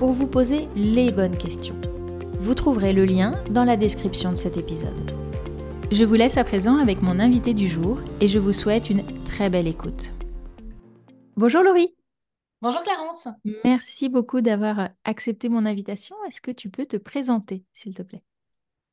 [0.00, 1.78] pour vous poser les bonnes questions.
[2.38, 4.98] Vous trouverez le lien dans la description de cet épisode.
[5.92, 9.02] Je vous laisse à présent avec mon invité du jour et je vous souhaite une
[9.26, 10.14] très belle écoute.
[11.36, 11.94] Bonjour Laurie.
[12.62, 13.28] Bonjour Clarence.
[13.62, 16.16] Merci beaucoup d'avoir accepté mon invitation.
[16.26, 18.22] Est-ce que tu peux te présenter, s'il te plaît?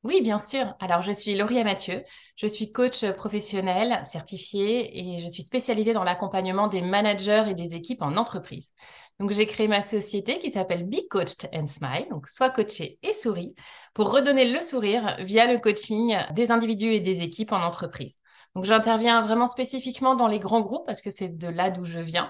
[0.03, 0.73] Oui, bien sûr.
[0.79, 2.03] Alors, je suis Laurie Mathieu.
[2.35, 7.75] Je suis coach professionnel certifié et je suis spécialisée dans l'accompagnement des managers et des
[7.75, 8.71] équipes en entreprise.
[9.19, 13.13] Donc, j'ai créé ma société qui s'appelle Be Coached and Smile, donc soit coaché et
[13.13, 13.55] souris,
[13.93, 18.19] pour redonner le sourire via le coaching des individus et des équipes en entreprise.
[18.55, 21.99] Donc, j'interviens vraiment spécifiquement dans les grands groupes parce que c'est de là d'où je
[21.99, 22.29] viens.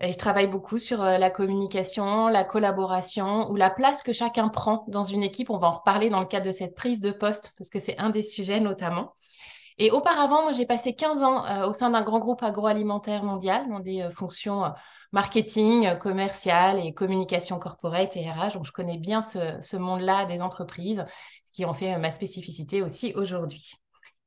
[0.00, 4.48] Et je travaille beaucoup sur euh, la communication, la collaboration ou la place que chacun
[4.48, 5.50] prend dans une équipe.
[5.50, 7.98] On va en reparler dans le cadre de cette prise de poste parce que c'est
[7.98, 9.14] un des sujets notamment.
[9.78, 13.68] Et auparavant, moi, j'ai passé 15 ans euh, au sein d'un grand groupe agroalimentaire mondial
[13.68, 14.72] dans des euh, fonctions
[15.10, 18.54] marketing, commercial et communication corporate et RH.
[18.54, 21.04] Donc, je connais bien ce, ce monde-là des entreprises,
[21.44, 23.72] ce qui en fait ma spécificité aussi aujourd'hui.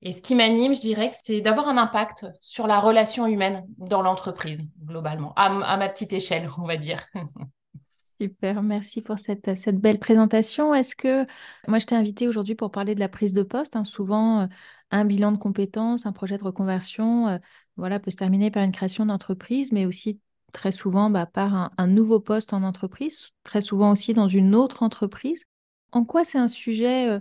[0.03, 3.65] Et ce qui m'anime, je dirais que c'est d'avoir un impact sur la relation humaine
[3.77, 7.05] dans l'entreprise, globalement, à, ma petite échelle, on va dire.
[8.19, 9.49] Super, merci pour cette,
[9.79, 10.75] belle présentation.
[10.75, 11.25] Est-ce que
[11.67, 13.83] moi je t'ai invité aujourd'hui pour parler de la prise de poste hein.
[13.83, 14.47] Souvent, euh,
[14.91, 17.37] un bilan de compétences, un projet de reconversion, euh,
[17.77, 20.19] voilà, peut se terminer par une création d'entreprise, mais aussi
[20.53, 24.83] très souvent bah, par un, nouveau poste en entreprise, très souvent aussi dans une autre
[24.83, 25.45] entreprise.
[25.91, 27.19] En quoi c'est un sujet euh,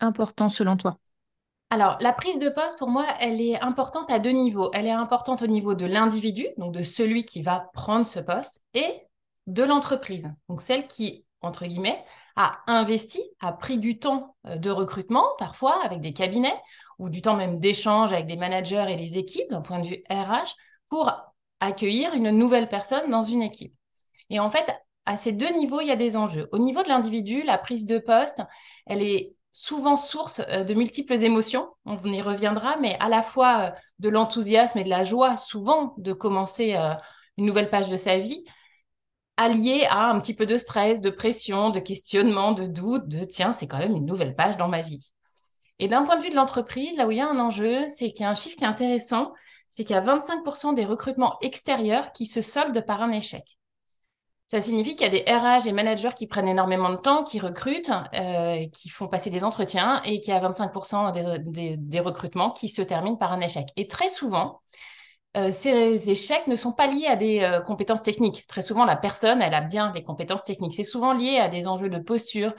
[0.00, 0.98] important selon toi?
[1.72, 4.68] Alors, la prise de poste, pour moi, elle est importante à deux niveaux.
[4.74, 8.62] Elle est importante au niveau de l'individu, donc de celui qui va prendre ce poste,
[8.74, 9.08] et
[9.46, 12.04] de l'entreprise, donc celle qui, entre guillemets,
[12.36, 16.60] a investi, a pris du temps euh, de recrutement, parfois avec des cabinets,
[16.98, 20.04] ou du temps même d'échange avec des managers et les équipes, d'un point de vue
[20.10, 20.54] RH,
[20.90, 21.10] pour
[21.60, 23.74] accueillir une nouvelle personne dans une équipe.
[24.28, 24.66] Et en fait,
[25.06, 26.50] à ces deux niveaux, il y a des enjeux.
[26.52, 28.42] Au niveau de l'individu, la prise de poste,
[28.84, 33.60] elle est souvent source euh, de multiples émotions, on y reviendra, mais à la fois
[33.60, 36.94] euh, de l'enthousiasme et de la joie, souvent, de commencer euh,
[37.36, 38.44] une nouvelle page de sa vie,
[39.36, 43.52] allié à un petit peu de stress, de pression, de questionnement, de doute, de tiens,
[43.52, 45.12] c'est quand même une nouvelle page dans ma vie.
[45.78, 48.12] Et d'un point de vue de l'entreprise, là où il y a un enjeu, c'est
[48.12, 49.32] qu'il y a un chiffre qui est intéressant,
[49.68, 53.58] c'est qu'il y a 25% des recrutements extérieurs qui se soldent par un échec.
[54.52, 57.40] Ça signifie qu'il y a des RH et managers qui prennent énormément de temps, qui
[57.40, 62.68] recrutent, euh, qui font passer des entretiens et qu'il y a 25% des, recrutements qui
[62.68, 63.68] se terminent par un échec.
[63.76, 64.60] Et très souvent,
[65.38, 68.46] euh, ces échecs ne sont pas liés à des euh, compétences techniques.
[68.46, 70.74] Très souvent, la personne, elle a bien des compétences techniques.
[70.74, 72.52] C'est souvent lié à des enjeux de posture,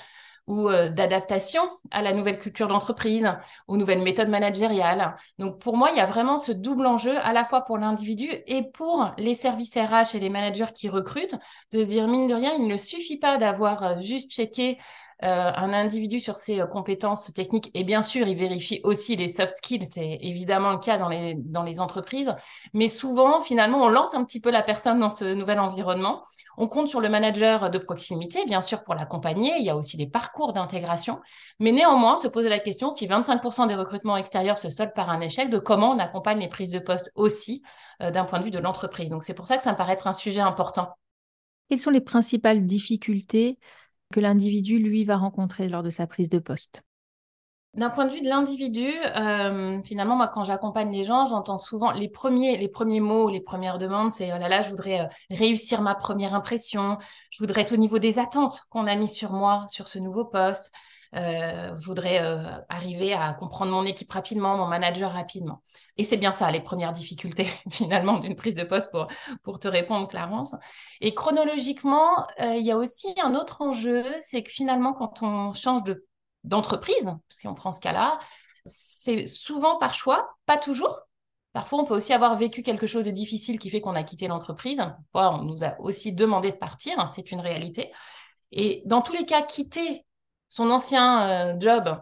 [0.48, 1.62] ou euh, d'adaptation
[1.92, 3.30] à la nouvelle culture d'entreprise,
[3.68, 5.16] aux nouvelles méthodes managériales.
[5.40, 8.28] Donc pour moi, il y a vraiment ce double enjeu à la fois pour l'individu
[8.48, 11.36] et pour les services RH et les managers qui recrutent,
[11.72, 14.78] de se dire mine de rien, il ne suffit pas d'avoir euh, juste checké
[15.22, 19.86] un individu sur ses compétences techniques et bien sûr, il vérifie aussi les soft skills,
[19.86, 22.34] c'est évidemment le cas dans les, dans les entreprises,
[22.74, 26.24] mais souvent, finalement, on lance un petit peu la personne dans ce nouvel environnement
[26.58, 29.54] on compte sur le manager de proximité, bien sûr, pour l'accompagner.
[29.60, 31.20] Il y a aussi des parcours d'intégration.
[31.60, 35.22] Mais néanmoins, se poser la question, si 25% des recrutements extérieurs se soldent par un
[35.22, 37.64] échec, de comment on accompagne les prises de poste aussi
[38.02, 39.10] euh, d'un point de vue de l'entreprise.
[39.10, 40.90] Donc, c'est pour ça que ça me paraît être un sujet important.
[41.70, 43.58] Quelles sont les principales difficultés
[44.14, 46.84] que l'individu, lui, va rencontrer lors de sa prise de poste.
[47.74, 48.88] D'un point de vue de l'individu,
[49.18, 53.42] euh, finalement, moi, quand j'accompagne les gens, j'entends souvent les premiers, les premiers mots, les
[53.42, 57.00] premières demandes, c'est oh là là, je voudrais euh, réussir ma première impression,
[57.32, 60.24] je voudrais être au niveau des attentes qu'on a mis sur moi, sur ce nouveau
[60.24, 60.72] poste,
[61.16, 62.20] euh, voudrais
[62.70, 65.62] arriver à comprendre mon équipe rapidement, mon manager rapidement.
[65.98, 69.08] Et c'est bien ça, les premières difficultés finalement d'une prise de poste pour,
[69.44, 70.56] pour te répondre, Clarence.
[71.02, 75.84] Et chronologiquement, il y a aussi un autre enjeu, c'est que finalement, quand on change
[75.84, 76.06] de
[76.44, 78.20] d'entreprise, si on prend ce cas-là,
[78.66, 81.00] c'est souvent par choix, pas toujours.
[81.54, 84.28] Parfois, on peut aussi avoir vécu quelque chose de difficile qui fait qu'on a quitté
[84.28, 84.82] l'entreprise.
[85.14, 87.92] On nous a aussi demandé de partir, hein, c'est une réalité.
[88.52, 90.06] Et dans tous les cas, quitter
[90.54, 92.00] son ancien euh, job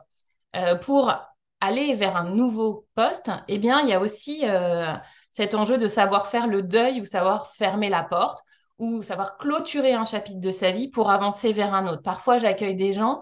[0.57, 1.13] euh, pour
[1.61, 4.93] aller vers un nouveau poste, eh bien, il y a aussi euh,
[5.29, 8.39] cet enjeu de savoir faire le deuil ou savoir fermer la porte
[8.77, 12.01] ou savoir clôturer un chapitre de sa vie pour avancer vers un autre.
[12.01, 13.21] Parfois, j'accueille des gens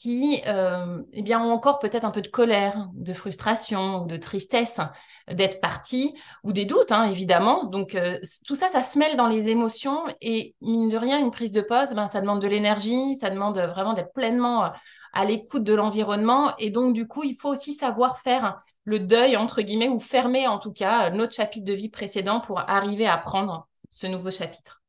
[0.00, 4.16] qui euh, eh bien, ont encore peut-être un peu de colère, de frustration ou de
[4.16, 4.80] tristesse
[5.28, 6.14] d'être partis,
[6.44, 7.64] ou des doutes, hein, évidemment.
[7.64, 8.16] Donc, euh,
[8.46, 10.04] tout ça, ça se mêle dans les émotions.
[10.20, 13.58] Et mine de rien, une prise de pause, ben, ça demande de l'énergie, ça demande
[13.58, 14.68] vraiment d'être pleinement euh,
[15.14, 16.56] à l'écoute de l'environnement.
[16.58, 20.46] Et donc, du coup, il faut aussi savoir faire le deuil, entre guillemets, ou fermer
[20.46, 24.80] en tout cas notre chapitre de vie précédent pour arriver à prendre ce nouveau chapitre.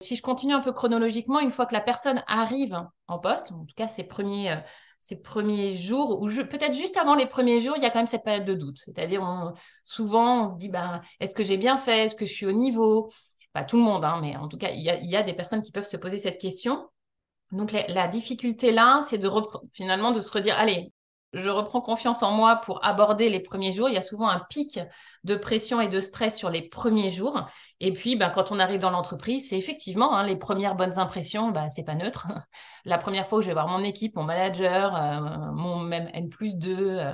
[0.00, 3.64] Si je continue un peu chronologiquement, une fois que la personne arrive en poste, en
[3.64, 7.82] tout cas ses premiers, euh, premiers jours, ou peut-être juste avant les premiers jours, il
[7.82, 8.78] y a quand même cette période de doute.
[8.78, 9.22] C'est-à-dire,
[9.82, 12.06] souvent, on se dit, ben, est-ce que j'ai bien fait?
[12.06, 13.10] Est-ce que je suis au niveau?
[13.52, 15.72] Pas tout le monde, hein, mais en tout cas, il y, a, des personnes qui
[15.72, 16.88] peuvent se poser cette question.
[17.52, 19.30] Donc, la, difficulté là, c'est de
[19.72, 20.92] finalement de se redire, allez,
[21.34, 23.88] je reprends confiance en moi pour aborder les premiers jours.
[23.88, 24.80] Il y a souvent un pic
[25.24, 27.46] de pression et de stress sur les premiers jours.
[27.80, 31.50] Et puis, bah, quand on arrive dans l'entreprise, c'est effectivement hein, les premières bonnes impressions,
[31.50, 32.28] bah, c'est pas neutre.
[32.86, 36.30] La première fois où je vais voir mon équipe, mon manager, euh, mon même N
[36.30, 37.12] plus 2, euh,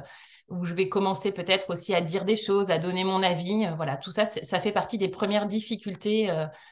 [0.49, 3.67] où je vais commencer peut-être aussi à dire des choses, à donner mon avis.
[3.67, 6.31] Euh, voilà, tout ça, ça fait partie des premières difficultés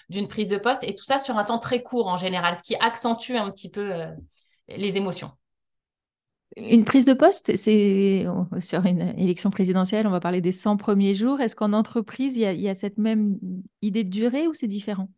[0.09, 0.85] d'une prise de poste.
[0.85, 3.71] Et tout ça sur un temps très court en général, ce qui accentue un petit
[3.71, 4.05] peu
[4.69, 5.33] les émotions.
[6.57, 8.27] Une prise de poste, c'est
[8.61, 11.41] sur une élection présidentielle, on va parler des 100 premiers jours.
[11.41, 13.39] Est-ce qu'en entreprise, il y, a, cette même
[13.81, 15.09] idée de durée ou c'est différent?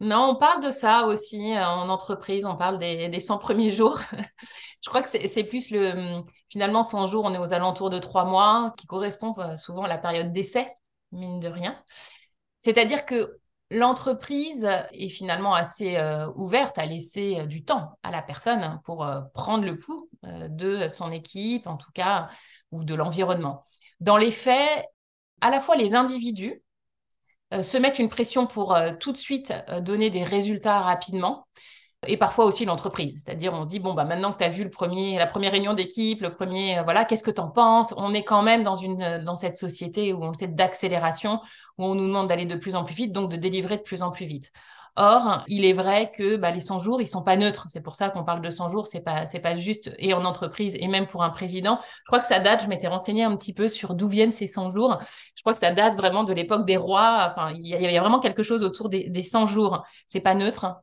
[0.00, 3.70] Non, on parle de ça aussi euh, en entreprise, on parle des, des 100 premiers
[3.70, 4.00] jours.
[4.82, 6.22] Je crois que c'est plus le...
[6.48, 9.88] Finalement, 100 jours, on est aux alentours de 3 mois, qui correspond euh, souvent à
[9.88, 10.68] la période d'essai,
[11.12, 11.80] mine de rien.
[12.58, 13.38] C'est-à-dire que
[13.74, 19.64] L'entreprise est finalement assez euh, ouverte à laisser du temps à la personne pour prendre
[19.64, 22.28] le pouls de son équipe, en tout cas,
[22.70, 23.64] ou de l'environnement.
[24.00, 24.86] Dans les faits,
[25.40, 26.62] à la fois les individus
[27.50, 29.52] se mettent une pression pour tout de suite
[29.82, 31.46] donner des résultats rapidement,
[32.06, 33.22] et parfois aussi l'entreprise.
[33.24, 35.72] C'est-à-dire, on dit, bon, bah, maintenant que tu as vu le premier, la première réunion
[35.72, 37.94] d'équipe, le premier, euh, voilà, qu'est-ce que tu en penses?
[37.96, 41.40] On est quand même dans, une, euh, dans cette société où on sait d'accélération,
[41.78, 44.02] où on nous demande d'aller de plus en plus vite, donc de délivrer de plus
[44.02, 44.50] en plus vite.
[44.96, 47.66] Or, il est vrai que bah, les 100 jours, ils sont pas neutres.
[47.68, 48.86] C'est pour ça qu'on parle de 100 jours.
[48.86, 51.78] C'est pas, c'est pas juste et en entreprise et même pour un président.
[51.82, 52.62] Je crois que ça date.
[52.64, 54.98] Je m'étais renseignée un petit peu sur d'où viennent ces 100 jours.
[55.34, 57.26] Je crois que ça date vraiment de l'époque des rois.
[57.30, 59.82] Enfin, il y, a vraiment quelque chose autour des, des 100 jours.
[60.06, 60.82] C'est pas neutre?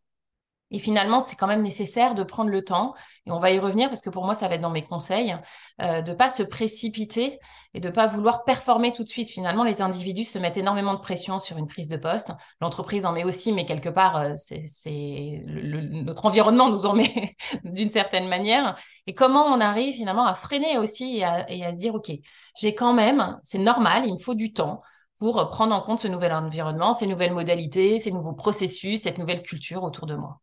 [0.72, 2.94] Et finalement, c'est quand même nécessaire de prendre le temps,
[3.26, 5.36] et on va y revenir parce que pour moi, ça va être dans mes conseils,
[5.82, 7.40] euh, de pas se précipiter
[7.74, 9.30] et de pas vouloir performer tout de suite.
[9.30, 12.32] Finalement, les individus se mettent énormément de pression sur une prise de poste.
[12.62, 17.90] L'entreprise en met aussi, mais quelque part, euh, c'est notre environnement nous en met d'une
[17.90, 18.78] certaine manière.
[19.08, 22.12] Et comment on arrive finalement à freiner aussi et à, et à se dire, OK,
[22.60, 24.82] j'ai quand même, c'est normal, il me faut du temps
[25.18, 29.42] pour prendre en compte ce nouvel environnement, ces nouvelles modalités, ces nouveaux processus, cette nouvelle
[29.44, 30.40] culture autour de moi.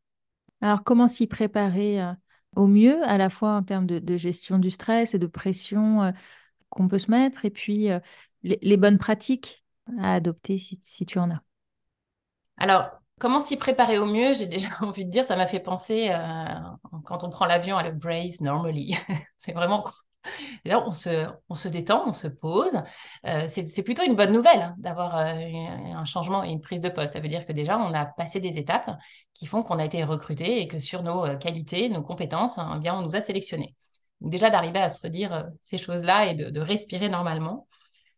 [0.66, 2.12] Alors, comment s'y préparer euh,
[2.56, 6.10] au mieux, à la fois en termes de, gestion du stress et de pression euh,
[6.70, 8.00] qu'on peut se mettre, et puis euh,
[8.42, 9.64] les, bonnes pratiques
[10.00, 11.40] à adopter si, tu en as?
[12.56, 12.90] Alors,
[13.20, 14.34] comment s'y préparer au mieux?
[14.34, 16.12] J'ai déjà envie de dire, ça m'a fait penser,
[17.04, 18.96] quand on prend l'avion, à le brace normally.
[19.36, 19.84] C'est vraiment
[20.64, 22.76] Là, on se, détend, on se pose.
[23.26, 26.88] Euh, c'est plutôt une bonne nouvelle hein, d'avoir euh, un changement et une prise de
[26.88, 27.14] poste.
[27.14, 28.90] Ça veut dire que déjà, on a passé des étapes
[29.34, 32.74] qui font qu'on a été recruté et que sur nos euh, qualités, nos compétences, hein,
[32.76, 33.74] eh bien, on nous a sélectionnés.
[34.20, 37.66] Donc déjà, d'arriver à se redire ces choses-là et de, respirer normalement.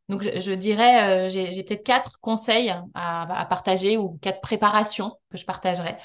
[0.08, 5.44] Donc, je, dirais, j'ai peut-être quatre conseils à, à, partager ou quatre préparations que je
[5.44, 5.98] partagerai.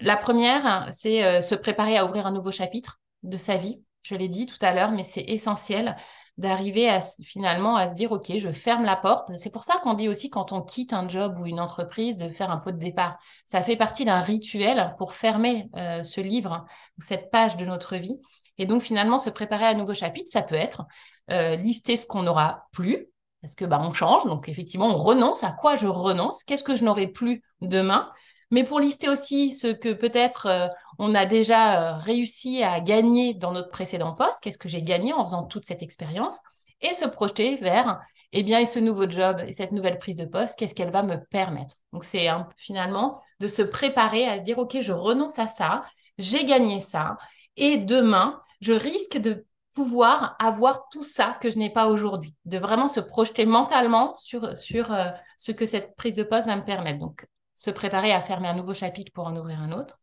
[0.00, 4.28] La première, c'est se préparer à ouvrir un nouveau chapitre de sa vie je l'ai
[4.28, 5.96] dit tout à l'heure, mais c'est essentiel
[6.36, 9.30] d'arriver finalement à se dire ok je ferme la porte.
[9.36, 12.28] C'est pour ça qu'on dit aussi quand on quitte un job ou une entreprise de
[12.28, 13.18] faire un pot de départ.
[13.44, 16.64] Ça fait partie d'un rituel pour fermer euh, ce livre
[16.98, 18.18] cette page de notre vie.
[18.58, 20.86] Et donc finalement se préparer à un nouveau chapitre ça peut être
[21.30, 23.06] euh, lister ce qu'on n'aura plus
[23.40, 24.24] parce que bah on change.
[24.24, 25.44] Donc effectivement on renonce.
[25.44, 26.42] À quoi je renonce?
[26.42, 28.10] Qu'est-ce que je n'aurai plus demain?
[28.54, 30.68] Mais pour lister aussi ce que peut-être euh,
[31.00, 35.12] on a déjà euh, réussi à gagner dans notre précédent poste, qu'est-ce que j'ai gagné
[35.12, 36.38] en faisant toute cette expérience,
[36.80, 40.56] et se projeter vers, eh bien, ce nouveau job et cette nouvelle prise de poste,
[40.56, 41.74] qu'est-ce qu'elle va me permettre.
[41.92, 45.82] Donc, c'est finalement de se préparer à se dire, OK, je renonce à ça,
[46.18, 47.16] j'ai gagné ça,
[47.56, 52.58] et demain, je risque de pouvoir avoir tout ça que je n'ai pas aujourd'hui, de
[52.58, 55.06] vraiment se projeter mentalement sur, sur euh,
[55.38, 57.00] ce que cette prise de poste va me permettre.
[57.00, 59.98] Donc, se préparer à fermer un nouveau chapitre pour en ouvrir un autre.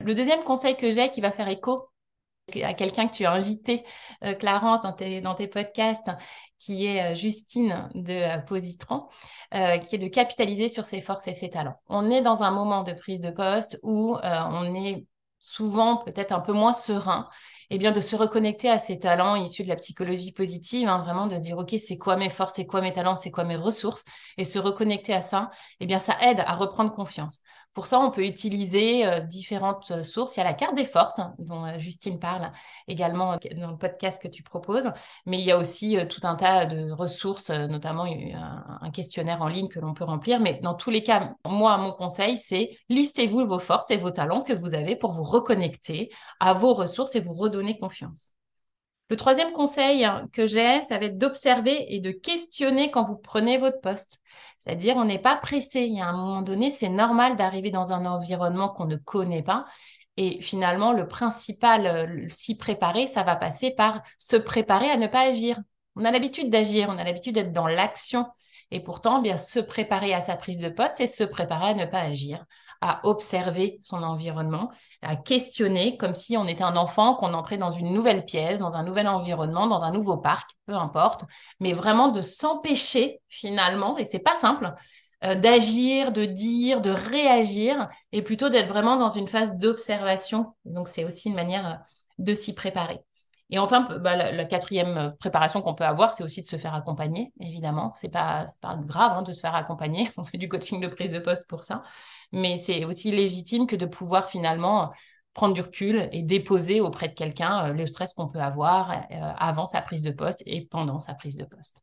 [0.00, 1.90] Le deuxième conseil que j'ai qui va faire écho
[2.64, 3.84] à quelqu'un que tu as invité,
[4.24, 6.10] euh, Clarence, dans tes, podcasts,
[6.58, 9.06] qui est euh, Justine de euh, Positron,
[9.52, 11.76] qui est de capitaliser sur ses forces et ses talents.
[11.88, 15.06] On est dans un moment de prise de poste où on est
[15.40, 17.28] souvent peut-être un peu moins serein
[17.70, 21.26] eh bien de se reconnecter à ses talents issus de la psychologie positive, hein, vraiment
[21.26, 23.56] de se dire ok c'est quoi mes forces, c'est quoi mes talents, c'est quoi mes
[23.56, 24.04] ressources,
[24.36, 25.50] et se reconnecter à ça,
[25.80, 27.40] eh bien ça aide à reprendre confiance.
[27.72, 30.36] Pour ça, on peut utiliser euh, différentes euh, sources.
[30.36, 32.50] Il y a la carte des forces, dont euh, Justine parle
[32.88, 34.90] également dans le podcast que tu proposes,
[35.24, 39.68] mais il y a aussi tout un tas de ressources, notamment un questionnaire en ligne
[39.68, 40.40] que l'on peut remplir.
[40.40, 44.42] Mais dans tous les cas, moi, mon conseil, c'est listez-vous vos forces et vos talents
[44.42, 46.10] que vous avez pour vous reconnecter
[46.40, 48.34] à vos ressources et vous redonner confiance.
[49.10, 53.58] Le troisième conseil que j'ai, ça va être d'observer et de questionner quand vous prenez
[53.58, 54.20] votre poste.
[54.60, 55.80] C'est-à-dire, on n'est pas pressé.
[55.80, 59.42] Il y a un moment donné, c'est normal d'arriver dans un environnement qu'on ne connaît
[59.42, 59.64] pas.
[60.16, 65.08] Et finalement, le principal, euh, s'y préparer, ça va passer par se préparer à ne
[65.08, 65.58] pas agir.
[65.96, 68.26] On a l'habitude d'agir, on a l'habitude d'être dans l'action.
[68.70, 71.74] Et pourtant, eh bien se préparer à sa prise de poste, c'est se préparer à
[71.74, 72.44] ne pas agir,
[72.80, 74.70] à observer son environnement,
[75.02, 78.76] à questionner comme si on était un enfant, qu'on entrait dans une nouvelle pièce, dans
[78.76, 81.24] un nouvel environnement, dans un nouveau parc, peu importe,
[81.60, 84.74] mais vraiment de s'empêcher finalement, et c'est pas simple,
[85.24, 90.54] euh, d'agir, de dire, de réagir, et plutôt d'être vraiment dans une phase d'observation.
[90.64, 91.74] Donc c'est aussi une manière euh,
[92.18, 93.00] de s'y préparer.
[93.50, 96.74] Et enfin, bah, la, quatrième euh, préparation qu'on peut avoir, c'est aussi de se faire
[96.74, 97.92] accompagner, évidemment.
[97.94, 100.08] C'est pas, pas grave hein, de se faire accompagner.
[100.16, 101.82] On fait du coaching de prise de poste pour ça.
[102.32, 104.92] Mais c'est aussi légitime que de pouvoir finalement
[105.34, 109.32] prendre du recul et déposer auprès de quelqu'un euh, le stress qu'on peut avoir euh,
[109.36, 111.82] avant sa prise de poste et pendant sa prise de poste.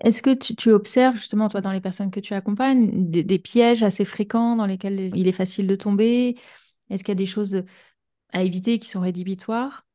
[0.00, 4.04] Est-ce que tu, observes justement, toi, dans les personnes que tu accompagnes, des, pièges assez
[4.04, 6.38] fréquents dans lesquels il est facile de tomber?
[6.88, 7.64] Est-ce qu'il y a des choses
[8.32, 9.87] à éviter qui sont rédhibitoires?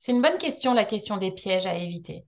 [0.00, 2.24] C'est une bonne question, la question des pièges à éviter.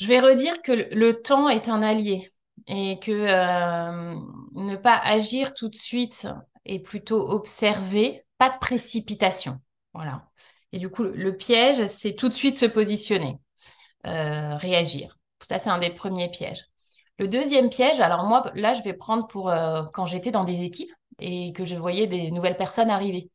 [0.00, 2.32] Je vais redire que le temps est un allié
[2.66, 4.18] et que euh,
[4.54, 6.26] ne pas agir tout de suite
[6.64, 9.60] et plutôt observer, pas de précipitation.
[10.72, 13.38] Et du coup, le piège, c'est tout de suite se positionner,
[14.06, 15.16] euh, réagir.
[15.42, 16.64] Ça, c'est un des premiers pièges.
[17.18, 20.64] Le deuxième piège, alors moi, là, je vais prendre pour euh, quand j'étais dans des
[20.64, 23.30] équipes et que je voyais des nouvelles personnes arriver.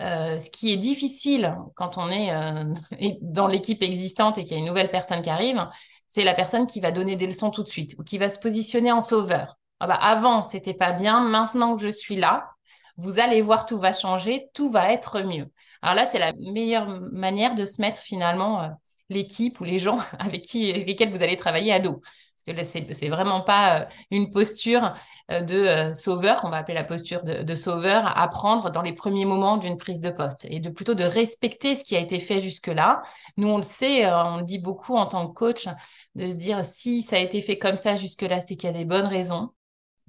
[0.00, 2.72] Euh, ce qui est difficile quand on est euh,
[3.20, 5.66] dans l'équipe existante et qu'il y a une nouvelle personne qui arrive,
[6.06, 8.38] c'est la personne qui va donner des leçons tout de suite ou qui va se
[8.38, 9.58] positionner en sauveur.
[9.80, 12.48] Ah bah avant, c'était pas bien, maintenant que je suis là,
[12.96, 15.52] vous allez voir, tout va changer, tout va être mieux.
[15.82, 18.68] Alors là, c'est la meilleure manière de se mettre finalement euh,
[19.08, 22.00] l'équipe ou les gens avec qui, lesquels vous allez travailler à dos
[22.62, 24.94] c'est vraiment pas euh, une posture
[25.30, 28.92] euh, de euh, sauveur, qu'on va appeler la posture de, sauveur, à prendre dans les
[28.92, 32.20] premiers moments d'une prise de poste et de plutôt de respecter ce qui a été
[32.20, 33.02] fait jusque-là.
[33.36, 35.66] Nous, on le sait, on le dit beaucoup en tant que coach,
[36.14, 38.76] de se dire si ça a été fait comme ça jusque-là, c'est qu'il y a
[38.76, 39.50] des bonnes raisons.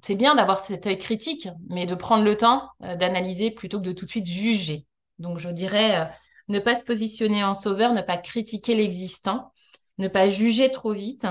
[0.02, 3.92] C'est bien d'avoir cet œil critique, mais de prendre le temps d'analyser plutôt que de
[3.92, 4.86] tout de suite juger.
[5.18, 6.08] Donc, je dirais
[6.50, 9.52] ne pas se positionner en sauveur, ne pas critiquer l'existant,
[9.98, 11.26] ne pas juger trop vite,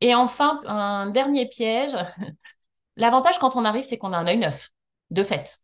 [0.00, 1.96] et enfin, un dernier piège.
[2.96, 4.70] L'avantage quand on arrive, c'est qu'on a un œil neuf,
[5.10, 5.60] de fait.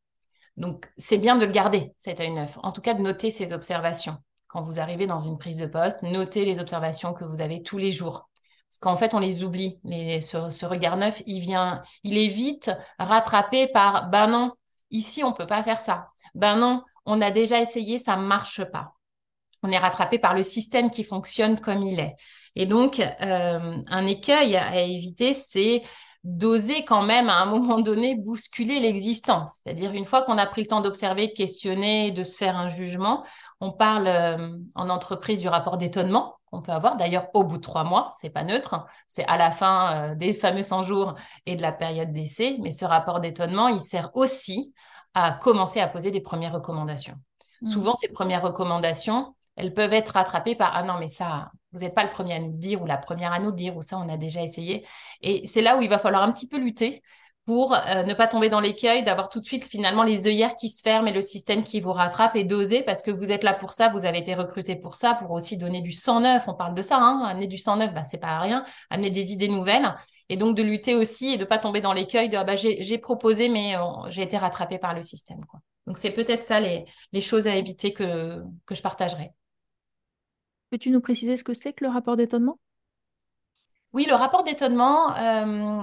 [0.57, 2.59] Donc, c'est bien de le garder, cet œil neuf.
[2.63, 4.17] En tout cas, de noter ses observations.
[4.49, 7.79] Quand vous arrivez dans une prise de poste, notez les observations que vous avez tous
[7.79, 8.29] les jours.
[8.69, 9.81] Parce qu'en fait, on les oublie.
[9.85, 14.53] ce, regard neuf, il vient, il est vite rattrapé par ben non,
[14.91, 16.09] ici, on ne peut pas faire ça.
[16.35, 18.95] Ben non, on a déjà essayé, ça ne marche pas.
[19.63, 22.17] On est rattrapé par le système qui fonctionne comme il est.
[22.57, 25.83] Et donc, euh, un écueil à éviter, c'est
[26.25, 29.49] d'oser quand même à un moment donné bousculer l'existant.
[29.49, 32.69] C'est-à-dire une fois qu'on a pris le temps d'observer, de questionner, de se faire un
[32.69, 33.25] jugement,
[33.61, 36.97] on parle euh, en entreprise du rapport d'étonnement qu'on peut avoir.
[36.97, 40.33] D'ailleurs, au bout de trois mois, c'est pas neutre, c'est à la fin euh, des
[40.33, 41.15] fameux 100 jours
[41.47, 42.57] et de la période d'essai.
[42.61, 44.73] Mais ce rapport d'étonnement, il sert aussi
[45.15, 47.17] à commencer à poser des premières recommandations.
[47.63, 47.67] Mmh.
[47.67, 51.95] Souvent, ces premières recommandations, elles peuvent être rattrapées par ah non mais ça vous n'êtes
[51.95, 54.09] pas le premier à nous dire ou la première à nous dire ou ça on
[54.09, 54.87] a déjà essayé
[55.21, 57.03] et c'est là où il va falloir un petit peu lutter
[57.45, 60.69] pour euh, ne pas tomber dans l'écueil d'avoir tout de suite finalement les œillères qui
[60.69, 63.53] se ferment et le système qui vous rattrape et d'oser parce que vous êtes là
[63.53, 66.55] pour ça, vous avez été recruté pour ça, pour aussi donner du sang neuf, on
[66.55, 69.49] parle de ça, hein, amener du sang neuf, bah, c'est pas rien, amener des idées
[69.49, 69.93] nouvelles
[70.29, 72.99] et donc de lutter aussi et de pas tomber dans l'écueil de ah, bah, j'ai
[72.99, 75.41] proposé mais euh, j'ai été rattrapé par le système.
[75.87, 79.33] Donc c'est peut-être ça les, les choses à éviter que, que je partagerai.
[80.73, 82.59] Peux-tu nous préciser ce que c'est que le rapport d'étonnement?
[83.93, 85.83] Oui, le rapport d'étonnement, euh,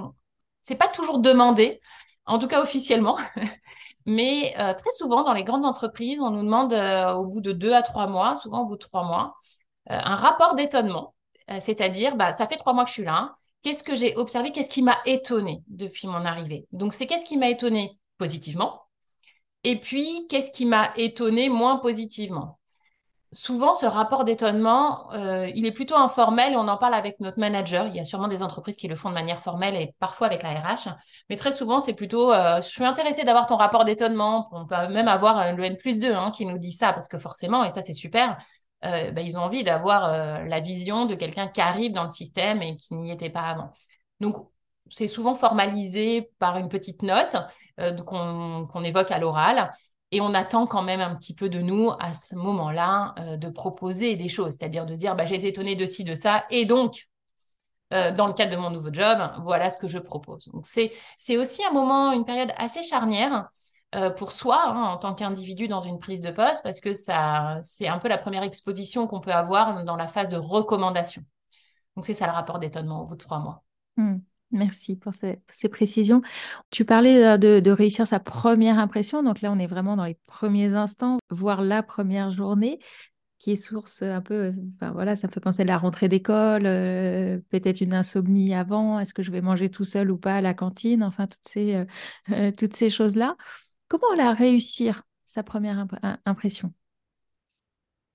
[0.63, 1.79] c'est pas toujours demandé,
[2.25, 3.15] en tout cas officiellement.
[4.08, 7.51] Mais euh, très souvent, dans les grandes entreprises, on nous demande euh, au bout de
[7.51, 9.36] deux à trois mois, souvent au bout de trois mois,
[9.86, 11.13] un rapport d'étonnement.
[11.60, 13.15] C'est-à-dire, bah, ça fait trois mois que je suis là.
[13.15, 13.36] Hein.
[13.62, 14.51] Qu'est-ce que j'ai observé?
[14.51, 16.65] Qu'est-ce qui m'a étonné depuis mon arrivée?
[16.72, 18.81] Donc, c'est qu'est-ce qui m'a étonné positivement?
[19.63, 22.58] Et puis, qu'est-ce qui m'a étonné moins positivement?
[23.31, 27.39] Souvent, ce rapport d'étonnement, euh, il est plutôt informel et on en parle avec notre
[27.39, 27.88] manager.
[27.88, 30.43] Il y a sûrement des entreprises qui le font de manière formelle et parfois avec
[30.43, 30.89] la RH.
[31.29, 34.50] Mais très souvent, c'est plutôt euh, je suis intéressée d'avoir ton rapport d'étonnement.
[34.51, 37.07] On peut même avoir euh, le N plus 2 hein, qui nous dit ça parce
[37.07, 38.38] que forcément, et ça, c'est super.
[38.81, 40.09] Ben, ils ont envie d'avoir
[40.45, 43.74] la vision de quelqu'un qui arrive dans le système et qui n'y était pas avant.
[44.21, 44.38] Donc,
[44.89, 47.36] c'est souvent formalisé par une petite note
[48.05, 49.69] qu'on évoque à l'oral.
[50.11, 53.49] Et on attend quand même un petit peu de nous à ce moment-là euh, de
[53.49, 56.65] proposer des choses, c'est-à-dire de dire bah, j'ai été étonnée de ci, de ça, et
[56.65, 57.07] donc,
[57.93, 60.49] euh, dans le cadre de mon nouveau job, voilà ce que je propose.
[60.53, 60.91] Donc c'est,
[61.37, 63.49] aussi un moment, une période assez charnière
[63.95, 67.11] euh, pour soi hein, en tant qu'individu dans une prise de poste, parce que c'est
[67.11, 71.23] un peu la première exposition qu'on peut avoir dans la phase de recommandation.
[71.95, 73.63] Donc c'est ça le rapport d'étonnement au bout de trois mois.
[73.97, 74.17] Mmh.
[74.51, 75.39] Merci pour ces,
[75.70, 76.22] précisions.
[76.72, 79.22] Tu parlais euh, de, réussir sa première impression.
[79.22, 82.79] Donc là, on est vraiment dans les premiers instants, voire la première journée,
[83.38, 86.65] qui est source un peu, enfin voilà, ça me fait penser à la rentrée d'école,
[86.65, 90.41] euh, peut-être une insomnie avant, est-ce que je vais manger tout seul ou pas à
[90.41, 91.86] la cantine, enfin toutes ces,
[92.32, 93.38] euh, toutes ces choses-là.
[93.88, 95.88] Comment la réussir, sa première
[96.25, 96.74] impression?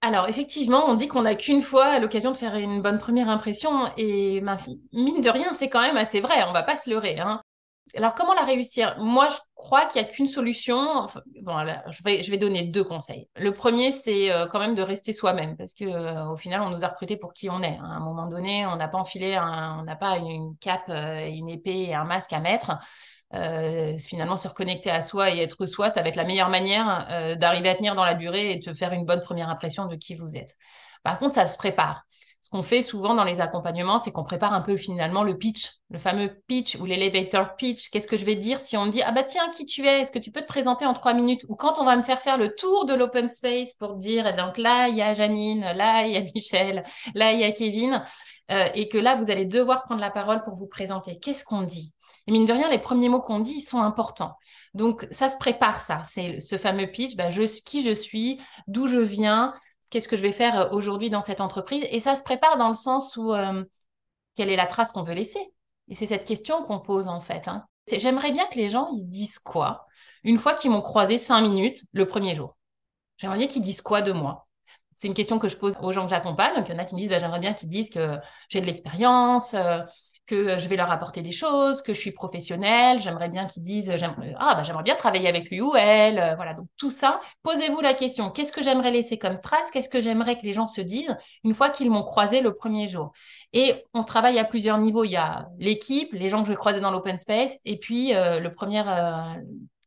[0.05, 3.89] Alors, effectivement, on dit qu'on n'a qu'une fois l'occasion de faire une bonne première impression,
[3.97, 4.43] et
[4.93, 7.19] mine de rien, c'est quand même assez vrai, on va pas se leurrer.
[7.19, 7.41] Hein.
[7.97, 8.97] Alors, comment la réussir?
[8.99, 11.07] Moi, je crois qu'il n'y a qu'une solution.
[11.07, 13.29] je, vais, donner deux conseils.
[13.37, 16.69] Le premier, c'est euh, quand même de rester soi-même, parce que euh, au final, on
[16.69, 17.79] nous a recrutés pour qui on est.
[17.79, 17.89] Hein.
[17.91, 21.49] À un moment donné, on n'a pas enfilé, on n'a pas une cape, euh, une
[21.49, 22.73] épée et un masque à mettre.
[23.33, 27.09] Euh, finalement se reconnecter à soi et être soi, ça va être la meilleure manière
[27.11, 29.97] euh, d'arriver à tenir dans la durée et de faire une bonne première impression de
[29.97, 30.57] qui vous êtes.
[31.03, 32.05] Par contre, ça se prépare.
[32.45, 35.73] Ce qu'on fait souvent dans les accompagnements, c'est qu'on prépare un peu finalement le pitch,
[35.89, 37.89] le fameux pitch ou l'elevator pitch.
[37.89, 40.03] Qu'est-ce que je vais dire si on me dit ah bah tiens qui tu es,
[40.03, 41.47] est-ce que tu peux te présenter en trois minutes?
[41.49, 44.35] Ou quand on va me faire faire le tour de l'open space pour dire et
[44.35, 47.53] donc là il y a Janine, là il y a Michel, là il y a
[47.53, 48.05] Kevin,
[48.51, 51.19] euh, et que là vous allez devoir prendre la parole pour vous présenter.
[51.19, 51.94] Qu'est-ce qu'on dit?
[52.27, 54.37] Et mine de rien, les premiers mots qu'on dit, ils sont importants.
[54.73, 56.03] Donc, ça se prépare, ça.
[56.05, 59.55] C'est ce fameux pitch, bah, je, qui je suis, d'où je viens,
[59.91, 61.87] qu'est-ce que je vais faire euh, aujourd'hui dans cette entreprise.
[61.91, 63.65] Et ça se prépare dans le sens où, euh,
[64.35, 65.53] quelle est la trace qu'on veut laisser
[65.89, 67.47] Et c'est cette question qu'on pose, en fait.
[67.49, 67.67] Hein.
[67.93, 69.87] J'aimerais bien que les gens, ils se disent quoi
[70.27, 72.57] une fois qu'ils m'ont croisé cinq minutes le premier jour.
[73.19, 74.45] J'aimerais bien qu'ils disent quoi de moi
[74.95, 76.55] c'est une question que je pose aux gens que j'accompagne.
[76.55, 78.17] Donc, il y en a qui me disent, bah, j'aimerais bien qu'ils disent que
[78.49, 79.81] j'ai de l'expérience, euh,
[80.27, 83.63] que euh, je vais leur apporter des choses, que je suis professionnelle, j'aimerais bien qu'ils
[83.63, 83.95] disent
[84.39, 87.21] ah bah j'aimerais bien travailler avec lui ou elle, euh, voilà donc tout ça.
[87.43, 90.67] Posez-vous la question qu'est-ce que j'aimerais laisser comme trace, qu'est-ce que j'aimerais que les gens
[90.67, 93.13] se disent une fois qu'ils m'ont croisé le premier jour?
[93.53, 95.05] Et on travaille à plusieurs niveaux.
[95.05, 98.15] Il y a l'équipe, les gens que je vais croiser dans l'open space, et puis
[98.15, 98.83] euh, le premier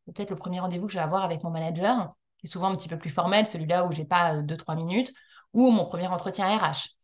[0.05, 2.75] peut-être le premier rendez-vous que je vais avoir avec mon manager, qui est souvent un
[2.75, 5.11] petit peu plus formel, celui-là où j'ai pas deux trois minutes,
[5.53, 6.96] ou mon premier entretien RH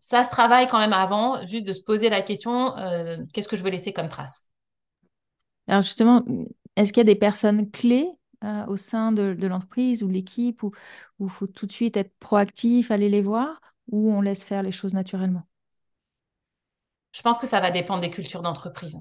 [0.00, 3.56] ça se travaille quand même avant, juste de se poser la question, euh, qu'est-ce que
[3.56, 4.48] je veux laisser comme trace?
[5.66, 6.24] Alors justement,
[6.76, 8.08] est-ce qu'il y a des personnes clés
[8.44, 10.72] euh, au sein de, l'entreprise ou de l'équipe où
[11.20, 14.72] il faut tout de suite être proactif, aller les voir, ou on laisse faire les
[14.72, 15.42] choses naturellement?
[17.12, 18.98] Je pense que ça va dépendre des cultures d'entreprise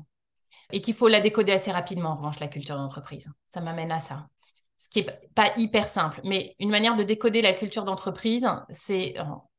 [0.72, 3.30] et qu'il faut la décoder assez rapidement, en revanche, la culture d'entreprise.
[3.48, 4.28] Ça m'amène à ça.
[4.76, 9.16] Ce qui n'est pas hyper simple, mais une manière de décoder la culture d'entreprise, c'est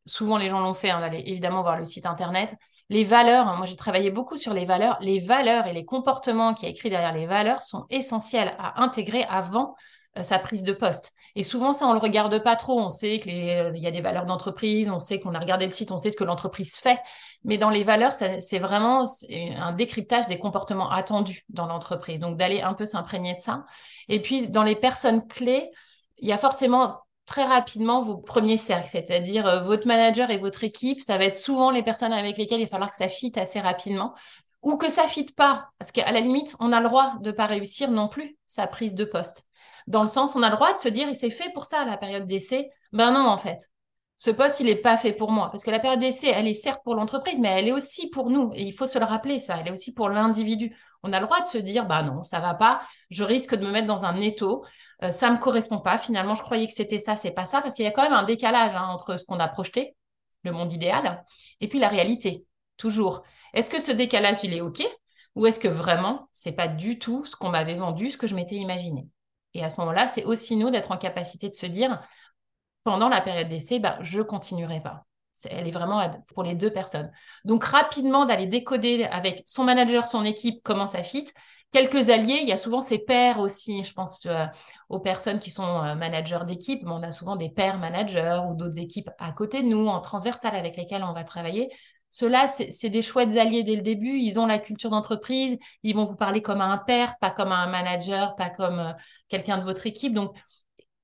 [0.08, 2.56] souvent les gens l'ont fait, hein, va évidemment voir le site internet.
[2.90, 4.96] Les valeurs, hein, moi j'ai travaillé beaucoup sur les valeurs.
[5.00, 9.24] Les valeurs et les comportements qui est écrit derrière les valeurs sont essentiels à intégrer
[9.24, 9.76] avant
[10.16, 11.12] euh, sa prise de poste.
[11.34, 12.80] Et souvent, ça, on le regarde pas trop.
[12.80, 15.70] On sait qu'il euh, y a des valeurs d'entreprise, on sait qu'on a regardé le
[15.70, 16.98] site, on sait ce que l'entreprise fait.
[17.44, 22.18] Mais dans les valeurs, c'est vraiment un décryptage des comportements attendus dans l'entreprise.
[22.18, 23.64] Donc, d'aller un peu s'imprégner de ça.
[24.08, 25.70] Et puis, dans les personnes clés,
[26.16, 30.64] il y a forcément très rapidement vos premiers cercles, c'est-à-dire euh, votre manager et votre
[30.64, 33.36] équipe, ça va être souvent les personnes avec lesquelles il va falloir que ça fitte
[33.36, 34.14] assez rapidement
[34.62, 37.46] ou que ça fitte pas, parce qu'à la limite, on a le droit de pas
[37.46, 39.46] réussir non plus sa prise de poste.
[39.86, 41.84] Dans le sens, on a le droit de se dire, et c'est fait pour ça
[41.84, 42.70] la période d'essai.
[42.92, 43.70] Ben non, en fait,
[44.16, 45.48] ce poste, il n'est pas fait pour moi.
[45.52, 48.30] Parce que la période d'essai, elle est certes pour l'entreprise, mais elle est aussi pour
[48.30, 48.50] nous.
[48.54, 49.58] Et il faut se le rappeler, ça.
[49.60, 50.74] Elle est aussi pour l'individu.
[51.02, 52.80] On a le droit de se dire, bah non, ça va pas.
[53.10, 54.64] Je risque de me mettre dans un étau.
[55.00, 55.98] Ça euh, ça me correspond pas.
[55.98, 57.60] Finalement, je croyais que c'était ça, c'est pas ça.
[57.62, 59.96] Parce qu'il y a quand même un décalage hein, entre ce qu'on a projeté,
[60.42, 61.24] le monde idéal,
[61.60, 62.44] et puis la réalité.
[62.76, 63.22] Toujours.
[63.54, 64.82] Est-ce que ce décalage, il est OK?
[65.34, 68.34] Ou est-ce que vraiment, c'est pas du tout ce qu'on m'avait vendu, ce que je
[68.34, 69.08] m'étais imaginé?
[69.54, 72.00] Et à ce moment-là, c'est aussi nous d'être en capacité de se dire,
[72.84, 75.06] pendant la période d'essai, bah, je continuerai pas.
[75.50, 76.00] Elle est vraiment
[76.34, 77.10] pour les deux personnes.
[77.44, 81.26] Donc rapidement d'aller décoder avec son manager, son équipe, comment ça fit.
[81.70, 83.84] Quelques alliés, il y a souvent ses pairs aussi.
[83.84, 84.46] Je pense euh,
[84.88, 88.54] aux personnes qui sont euh, managers d'équipe, mais on a souvent des pairs managers ou
[88.54, 91.68] d'autres équipes à côté de nous, en transversal avec lesquelles on va travailler.
[92.10, 94.16] Ceux-là, c'est des chouettes alliés dès le début.
[94.16, 95.58] Ils ont la culture d'entreprise.
[95.82, 98.92] Ils vont vous parler comme un père, pas comme un manager, pas comme euh,
[99.28, 100.14] quelqu'un de votre équipe.
[100.14, 100.34] Donc,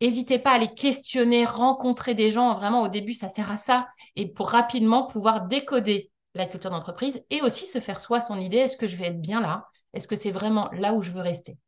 [0.01, 2.55] N'hésitez pas à les questionner, rencontrer des gens.
[2.55, 3.89] Vraiment, au début, ça sert à ça.
[4.17, 8.59] Et pour rapidement pouvoir décoder la culture d'entreprise et aussi se faire soi son idée.
[8.59, 9.67] Est-ce que je vais être bien là?
[9.93, 11.59] Est-ce que c'est vraiment là où je veux rester?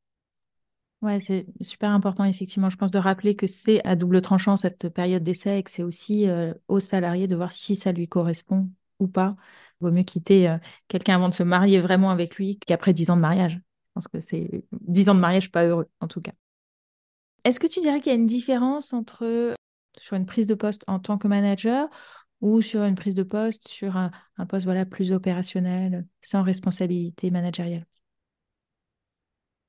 [1.02, 2.70] Ouais, c'est super important, effectivement.
[2.70, 5.82] Je pense de rappeler que c'est à double tranchant cette période d'essai et que c'est
[5.82, 9.36] aussi euh, aux salariés de voir si ça lui correspond ou pas.
[9.80, 10.56] Il vaut mieux quitter euh,
[10.88, 13.52] quelqu'un avant de se marier vraiment avec lui qu'après dix ans de mariage.
[13.54, 16.32] Je pense que c'est dix ans de mariage pas heureux, en tout cas.
[17.44, 19.54] Est-ce que tu dirais qu'il y a une différence entre
[19.98, 21.88] sur une prise de poste en tant que manager
[22.40, 24.10] ou sur une prise de poste sur un,
[24.48, 27.86] poste voilà, plus opérationnel, sans responsabilité managériale?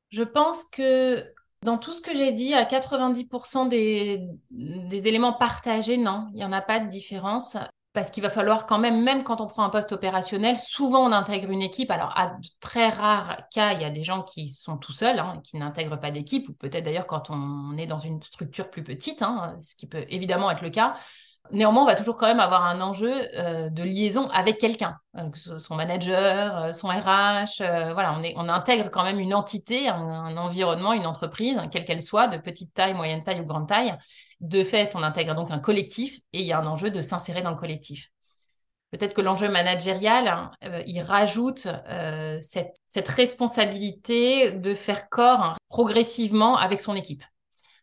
[0.10, 1.24] Je pense que
[1.64, 6.52] dans tout ce que j'ai dit, à 90% des, éléments partagés, non, il n'y en
[6.52, 7.58] a pas de différence
[7.94, 11.12] parce qu'il va falloir quand même, même quand on prend un poste opérationnel, souvent on
[11.12, 11.90] intègre une équipe.
[11.90, 15.42] Alors, à très rares cas, il y a des gens qui sont tout seuls, hein,
[15.44, 19.24] qui n'intègrent pas d'équipe, ou peut-être d'ailleurs quand on est dans une structure plus petite,
[19.24, 20.94] hein, ce qui peut évidemment être le cas.
[21.52, 25.60] Néanmoins, on va toujours quand même avoir un enjeu euh, de liaison avec quelqu'un, euh,
[25.60, 27.60] son manager, euh, son RH.
[27.94, 32.38] voilà, on, intègre quand même une entité, un, environnement, une entreprise, quelle qu'elle soit, de
[32.38, 33.96] petite taille, moyenne taille ou grande taille.
[34.40, 37.42] De fait, on intègre donc un collectif et il y a un enjeu de s'insérer
[37.42, 38.10] dans le collectif.
[38.92, 40.52] Peut-être que l'enjeu managérial, hein,
[40.86, 41.68] il rajoute
[42.40, 47.24] cette, cette responsabilité de faire corps hein, progressivement avec son équipe.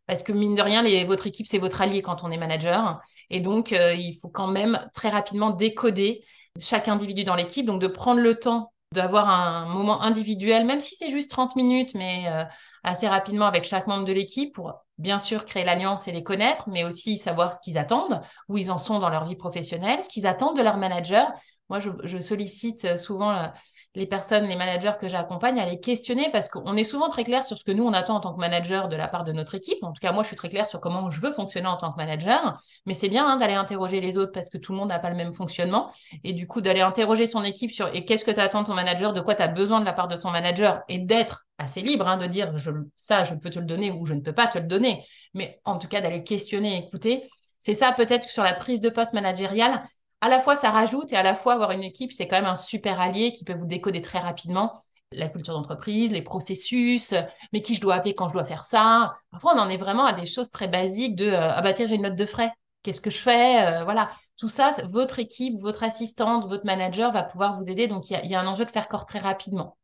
[0.06, 3.00] Parce que mine de rien, votre équipe, c'est votre allié quand on est manager.
[3.30, 6.22] Et donc, euh, il faut quand même très rapidement décoder
[6.60, 7.64] chaque individu dans l'équipe.
[7.64, 11.94] Donc, de prendre le temps d'avoir un moment individuel, même si c'est juste 30 minutes,
[11.94, 12.44] mais euh,
[12.84, 16.68] assez rapidement avec chaque membre de l'équipe pour bien sûr créer l'alliance et les connaître,
[16.68, 20.08] mais aussi savoir ce qu'ils attendent, où ils en sont dans leur vie professionnelle, ce
[20.08, 21.32] qu'ils attendent de leur manager.
[21.70, 23.46] Moi, je, je sollicite souvent euh,
[23.94, 27.44] les personnes, les managers que j'accompagne à les questionner parce qu'on est souvent très clair
[27.44, 29.54] sur ce que nous, on attend en tant que manager de la part de notre
[29.54, 29.83] équipe.
[29.83, 31.92] En tout cas, moi, je suis très claire sur comment je veux fonctionner en tant
[31.92, 32.59] que manager.
[32.87, 35.11] Mais c'est bien hein, d'aller interroger les autres parce que tout le monde n'a pas
[35.11, 35.92] le même fonctionnement.
[36.24, 38.74] Et du coup, d'aller interroger son équipe sur et qu'est-ce que tu attends de ton
[38.74, 40.83] manager, de quoi tu as besoin de la part de ton manager?
[40.88, 44.07] Et d'être assez libre hein, de dire je, ça, je peux te le donner ou
[44.07, 45.04] je ne peux pas te le donner.
[45.35, 47.22] Mais en tout cas, d'aller questionner, écouter.
[47.61, 49.83] C'est ça peut-être sur la prise de poste managériale,
[50.24, 52.46] à la fois ça rajoute et à la fois avoir une équipe, c'est quand même
[52.46, 54.72] un super allié qui peut vous décoder très rapidement
[55.12, 57.12] la culture d'entreprise, les processus,
[57.52, 59.12] mais qui je dois appeler quand je dois faire ça.
[59.30, 61.87] Parfois, on en est vraiment à des choses très basiques de euh, ah bah tiens,
[61.87, 62.50] j'ai une note de frais.
[62.82, 63.66] Qu'est-ce que je fais?
[63.66, 64.08] Euh, Voilà,
[64.38, 67.87] tout ça, votre équipe, votre assistante, votre manager va pouvoir vous aider.
[67.87, 69.76] Donc, il y, y, a un enjeu de faire corps très rapidement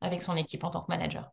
[0.00, 1.30] avec son équipe en tant que manager.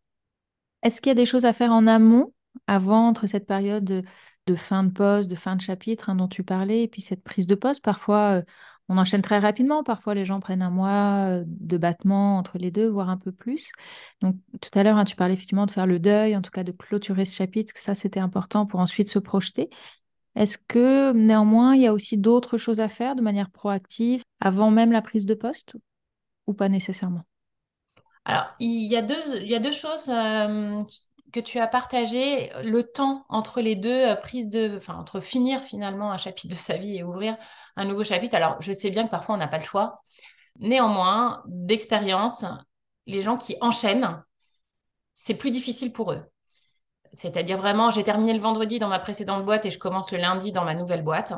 [0.84, 2.34] Est-ce qu'il y a des choses à faire en amont,
[2.68, 4.04] avant, entre cette période
[4.52, 7.24] de fin de poste, de fin de chapitre hein, dont tu parlais, et puis cette
[7.24, 7.84] prise de poste.
[7.84, 8.42] Parfois, euh,
[8.90, 9.84] on enchaîne très rapidement.
[9.84, 13.32] Parfois, les gens prennent un mois euh, de battement entre les deux, voire un peu
[13.32, 13.72] plus.
[14.22, 16.64] Donc, tout à l'heure, hein, tu parlais effectivement de faire le deuil, en tout cas
[16.64, 17.74] de clôturer ce chapitre.
[17.76, 19.70] Ça, c'était important pour ensuite se projeter.
[20.36, 24.72] Est-ce que néanmoins, il y a aussi d'autres choses à faire de manière proactive avant
[24.72, 25.76] même la prise de poste
[26.48, 27.24] ou pas nécessairement?
[28.26, 30.10] Alors, il y a deux, il y a deux choses.
[30.10, 30.84] Euh,
[31.32, 35.62] que tu as partagé le temps entre les deux euh, prises de, enfin, entre finir
[35.62, 37.38] finalement un chapitre de sa vie et ouvrir
[37.76, 38.36] un nouveau chapitre.
[38.36, 40.02] Alors, je sais bien que parfois on n'a pas le choix.
[40.60, 42.46] Néanmoins, d'expérience,
[43.08, 44.22] les gens qui enchaînent,
[45.14, 46.24] c'est plus difficile pour eux.
[47.14, 50.52] C'est-à-dire vraiment, j'ai terminé le vendredi dans ma précédente boîte et je commence le lundi
[50.52, 51.34] dans ma nouvelle boîte.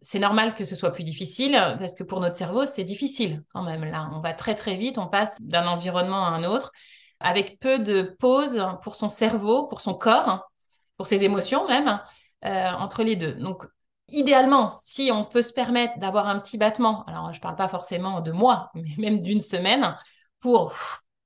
[0.00, 3.62] C'est normal que ce soit plus difficile parce que pour notre cerveau, c'est difficile quand
[3.62, 3.84] même.
[3.84, 6.72] Là, on va très très vite, on passe d'un environnement à un autre
[7.20, 10.50] avec peu de pause pour son cerveau, pour son corps,
[10.96, 12.00] pour ses émotions même,
[12.44, 13.34] euh, entre les deux.
[13.34, 13.66] Donc,
[14.10, 17.68] idéalement, si on peut se permettre d'avoir un petit battement, alors je ne parle pas
[17.68, 19.96] forcément de mois, mais même d'une semaine,
[20.40, 20.72] pour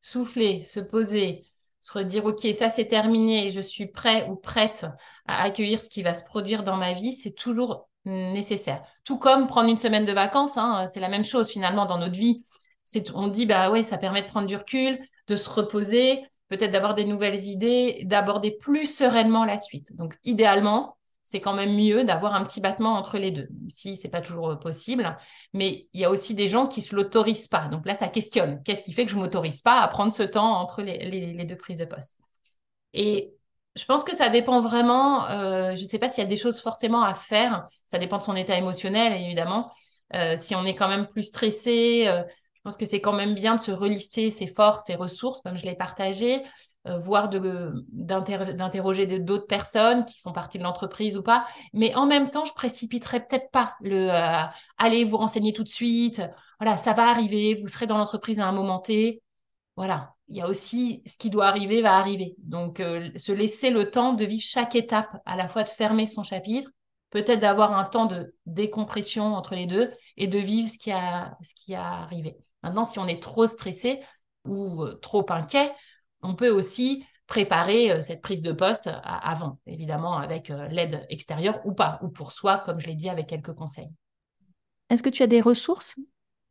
[0.00, 1.44] souffler, se poser,
[1.80, 4.86] se redire, OK, ça c'est terminé, je suis prêt ou prête
[5.26, 8.82] à accueillir ce qui va se produire dans ma vie, c'est toujours nécessaire.
[9.04, 12.16] Tout comme prendre une semaine de vacances, hein, c'est la même chose finalement dans notre
[12.16, 12.44] vie.
[13.14, 14.98] On dit, bah ouais, ça permet de prendre du recul,
[15.32, 19.96] de se reposer, peut-être d'avoir des nouvelles idées, d'aborder plus sereinement la suite.
[19.96, 24.10] Donc, idéalement, c'est quand même mieux d'avoir un petit battement entre les deux, si c'est
[24.10, 25.16] pas toujours possible.
[25.54, 27.68] Mais il y a aussi des gens qui se l'autorisent pas.
[27.68, 28.62] Donc là, ça questionne.
[28.64, 31.78] Qu'est-ce qui fait que je m'autorise pas à prendre ce temps entre les, deux prises
[31.78, 32.18] de poste?
[32.92, 33.32] Et
[33.76, 35.26] Je pense que ça dépend vraiment.
[35.74, 37.64] je ne sais pas s'il y a des choses forcément à faire.
[37.86, 39.70] Ça dépend de son état émotionnel, évidemment.
[40.36, 42.10] si on est quand même plus stressé,
[42.62, 45.64] pense que c'est quand même bien de se relister ses forces, ses ressources, comme je
[45.64, 46.42] l'ai partagé.
[46.88, 51.46] Euh, voire d'interroger d'autres personnes qui font partie de l'entreprise ou pas.
[51.72, 54.42] Mais en même temps, je précipiterai peut-être pas le euh,
[54.78, 56.22] allez vous renseigner tout de suite.
[56.58, 59.22] Voilà, ça va arriver, vous serez dans l'entreprise à un moment T.
[59.76, 62.34] Voilà, il y a aussi ce qui doit arriver va arriver.
[62.38, 66.08] Donc, euh, se laisser le temps de vivre chaque étape, à la fois de fermer
[66.08, 66.70] son chapitre,
[67.10, 71.36] peut-être d'avoir un temps de décompression entre les deux et de vivre ce qui a,
[71.42, 72.36] ce qui a arrivé.
[72.62, 74.00] Maintenant, si on est trop stressé
[74.44, 75.72] ou trop inquiet,
[76.22, 81.06] on peut aussi préparer euh, cette prise de poste euh, avant, évidemment avec euh, l'aide
[81.08, 83.88] extérieure ou pas, ou pour soi, comme je l'ai dit, avec quelques conseils.
[84.90, 85.96] Est-ce que tu as des ressources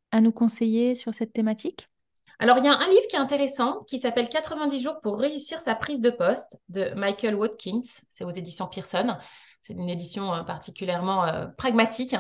[0.10, 1.91] à nous conseiller sur cette thématique?
[2.42, 5.60] Alors, il y a un livre qui est intéressant qui s'appelle 90 jours pour réussir
[5.60, 7.82] sa prise de poste de Michael Watkins.
[8.10, 9.16] C'est aux éditions Pearson.
[9.62, 11.24] C'est une édition particulièrement
[11.56, 12.16] pragmatique.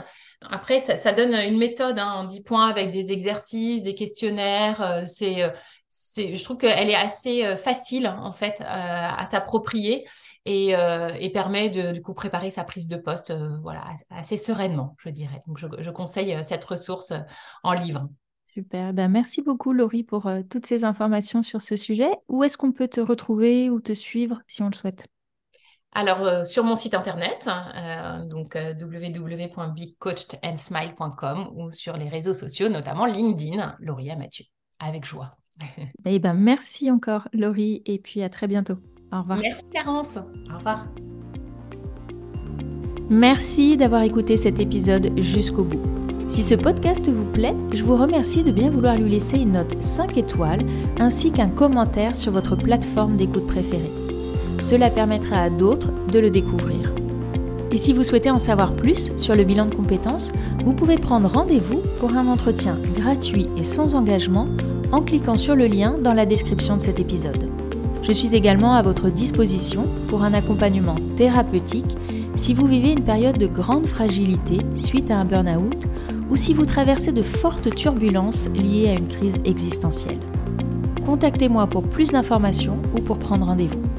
[0.48, 5.06] Après, ça, donne une méthode hein, en 10 points avec des exercices, des questionnaires.
[5.08, 5.52] c'est
[5.92, 10.08] je trouve qu'elle est assez euh, facile en fait euh, à s'approprier
[10.46, 15.10] et, euh, permet de du coup préparer sa prise de poste voilà assez sereinement je
[15.10, 17.14] dirais donc je, conseille cette ressource
[17.64, 18.10] en livre
[18.54, 22.72] super ben, merci beaucoup Laurie pour toutes ces informations sur ce sujet où est-ce qu'on
[22.72, 25.08] peut te retrouver ou te suivre si on le souhaite?
[25.94, 27.50] Alors, sur mon site internet,
[28.30, 34.46] donc www.bigcoachedandsmile.com ou sur les réseaux sociaux, notamment LinkedIn, Laurie Mathieu,
[34.80, 35.36] avec joie.
[36.06, 38.78] eh ben, merci encore, Laurie, et puis à très bientôt.
[39.12, 39.40] Au revoir.
[39.40, 40.18] Merci, Clarence.
[40.18, 40.88] Au revoir.
[43.10, 46.01] Merci d'avoir écouté cet épisode jusqu'au bout.
[46.32, 49.76] Si ce podcast vous plaît, je vous remercie de bien vouloir lui laisser une note
[49.82, 50.66] 5 étoiles
[50.98, 53.92] ainsi qu'un commentaire sur votre plateforme d'écoute préférée.
[54.64, 56.94] Cela permettra à d'autres de le découvrir.
[57.74, 60.32] Et si vous souhaitez en savoir plus sur le bilan de compétences,
[60.64, 64.48] vous pouvez prendre rendez-vous pour un entretien gratuit et sans engagement
[64.94, 67.50] en cliquant sur le lien dans la description de cet épisode.
[68.04, 71.98] Je suis également à votre disposition pour un accompagnement thérapeutique
[72.36, 75.88] si vous vivez une période de grande fragilité suite à un burn-out
[76.32, 80.20] ou si vous traversez de fortes turbulences liées à une crise existentielle.
[81.06, 83.91] Contactez-moi pour plus d'informations ou pour prendre rendez-vous.